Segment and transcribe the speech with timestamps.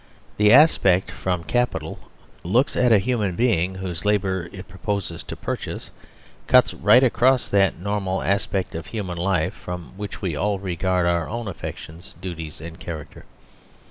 [0.37, 1.99] The aspect from Capital
[2.43, 5.91] looks at a hu man being whose labour it proposes to purchase
[6.47, 10.19] cuts 87 THE SERVILE STATE right across that normal aspect of human life from which
[10.19, 13.25] we all regard our own affections, duties, and character.